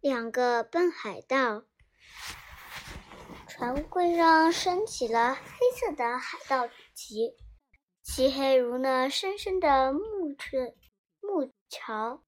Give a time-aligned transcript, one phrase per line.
[0.00, 1.62] 两个笨海盗，
[3.46, 5.42] 船柜上升起了黑
[5.78, 7.36] 色的海盗旗，
[8.02, 10.74] 漆黑如那深深的木质
[11.20, 12.24] 木桥，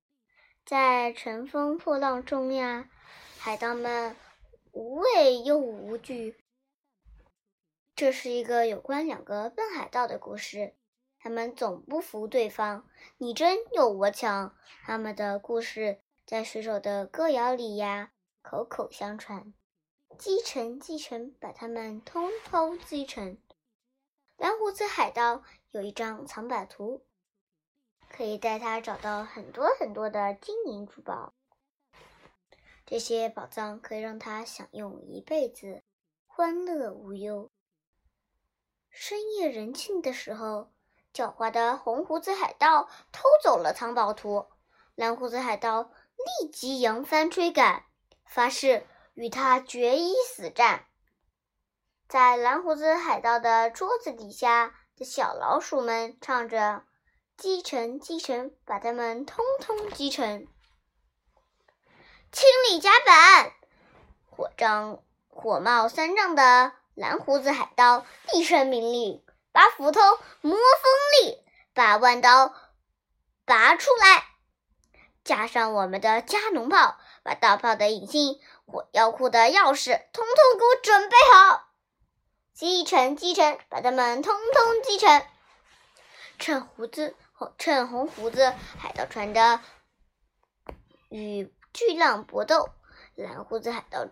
[0.65, 2.89] 在乘风破浪中呀，
[3.39, 4.15] 海盗们
[4.71, 6.37] 无畏又无惧。
[7.97, 10.77] 这是一个有关两个笨海盗的故事。
[11.19, 14.55] 他们总不服对方，你争又我抢。
[14.85, 19.53] 他们的故事在水手的歌谣里呀，口口相传。
[20.19, 23.39] 击沉，击沉，把他们通通击沉。
[24.37, 27.05] 蓝胡子海盗有一张藏宝图，
[28.09, 31.35] 可以带他找到很多很多的金银珠宝。
[32.87, 35.83] 这些宝藏可以让他享用一辈子，
[36.27, 37.51] 欢乐无忧。
[38.89, 40.71] 深夜人静的时候。
[41.13, 44.49] 狡猾的红胡子海盗偷走了藏宝图，
[44.97, 47.85] 蓝胡子海盗立即扬帆追赶，
[48.27, 50.87] 发誓与他决一死战。
[52.09, 56.85] 在蓝胡子海盗的桌子底下的小老鼠们唱着
[57.37, 60.47] ：“击沉，击沉，把他们通通击沉！”
[62.33, 63.53] 清理甲板，
[64.31, 69.25] 火仗火冒三丈的蓝胡子海盗一声命令。
[69.53, 70.01] 把斧头
[70.41, 71.39] 磨锋利，
[71.75, 72.53] 把弯刀
[73.45, 74.34] 拔出来，
[75.25, 81.69] 加上我们的加农炮，把大炮的引信、火药库的钥匙，统统给我准备好。
[82.53, 85.27] 击沉，击沉，把他们通通击沉。
[86.39, 87.17] 趁胡子，
[87.59, 89.61] 趁红胡子海盗船的
[91.09, 92.69] 与巨浪搏斗，
[93.15, 94.07] 蓝胡子海盗，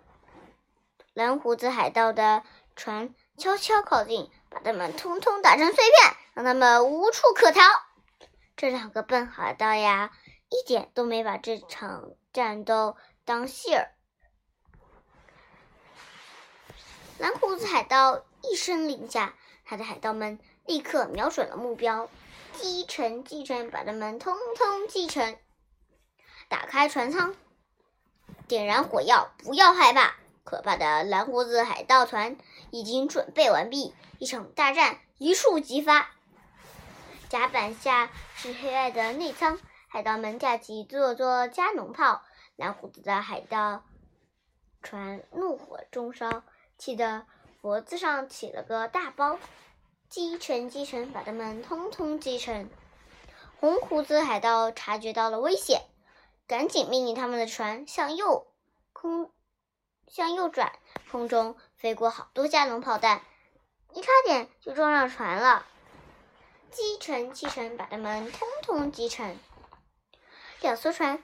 [1.12, 2.42] 蓝胡子海盗的
[2.74, 4.30] 船悄悄靠近。
[4.54, 7.62] 把他们通通打成碎片，让他们无处可逃。
[8.54, 10.10] 这两个笨海盗呀，
[10.52, 13.94] 一点都没把这场战斗当戏儿。
[17.18, 22.10] 蓝胡子海盗一声令下，他的海盗们立刻瞄准了目标，
[22.52, 25.38] 击沉，击沉，把他们通通击沉。
[26.48, 27.34] 打开船舱，
[28.46, 30.16] 点燃火药，不要害怕。
[30.44, 32.36] 可怕的蓝胡子海盗团
[32.70, 36.10] 已经准备完毕，一场大战一触即发。
[37.30, 39.58] 甲板下是黑暗的内舱，
[39.92, 42.22] 海盗们架起一座座加农炮。
[42.56, 43.84] 蓝胡子的海盗
[44.82, 46.44] 船怒火中烧，
[46.78, 47.26] 气得
[47.60, 49.38] 脖子上起了个大包。
[50.08, 52.70] 击沉，击沉，把他们通通击沉。
[53.60, 55.82] 红胡子海盗察觉到了危险，
[56.46, 58.46] 赶紧命令他们的船向右
[58.94, 59.30] 空。
[60.08, 60.72] 向右转，
[61.10, 63.20] 空中飞过好多加农炮弹，
[63.92, 65.66] 一差点就撞上船了。
[66.70, 69.38] 击沉，击沉，把他们通通击沉。
[70.62, 71.20] 两艘船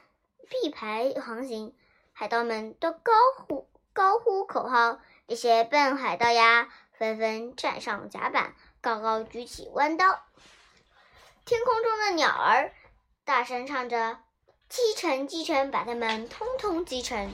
[0.51, 1.73] 并排航行，
[2.13, 4.99] 海盗们都高呼高呼口号。
[5.27, 6.69] 一些笨海盗呀，
[6.99, 10.19] 纷纷站上甲板，高高举起弯刀。
[11.45, 12.73] 天空中的鸟儿
[13.25, 14.19] 大声唱着
[14.69, 17.33] ：“击沉，击沉，把他们通通击沉。”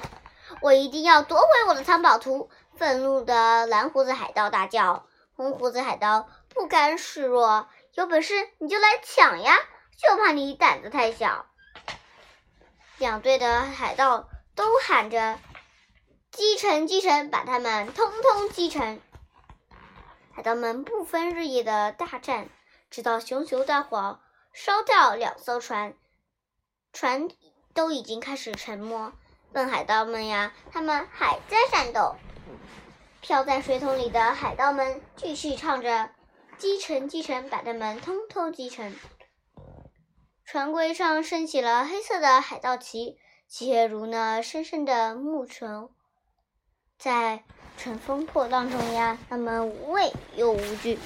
[0.61, 2.51] 我一定要夺回我的藏宝图！
[2.77, 5.07] 愤怒的蓝胡子海盗大叫。
[5.37, 9.57] 红胡子海盗不甘示弱，有本事你就来抢呀！
[9.97, 11.47] 就怕你胆子太小。
[12.99, 15.39] 两队的海盗都喊着
[16.31, 19.01] ：“击沉，击沉，把他们通通击沉！”
[20.33, 22.49] 海盗们不分日夜的大战，
[22.91, 24.21] 直到熊熊大火
[24.53, 25.95] 烧掉两艘船，
[26.93, 27.29] 船
[27.73, 29.13] 都已经开始沉没。
[29.53, 32.17] 笨海盗们呀，他们还在战斗。
[33.21, 36.11] 漂在水桶里的海盗们继续唱着
[36.59, 38.95] ：“击沉，击沉，把他们通通击沉。”
[40.45, 43.19] 船桅上升起了黑色的海盗旗，
[43.49, 45.89] 漆黑如那深深的木船。
[46.99, 47.45] 在
[47.79, 50.99] 乘风破浪中呀，他们无畏又无惧。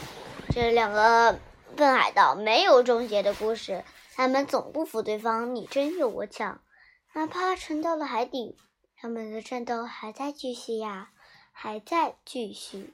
[0.50, 1.38] 这两个
[1.76, 3.84] 笨海盗没有终结的故事，
[4.14, 6.60] 他们总不服对方，你争又我抢。
[7.14, 8.56] 哪怕沉到了海底，
[8.96, 11.10] 他们的战斗还在继续呀，
[11.52, 12.92] 还在继续。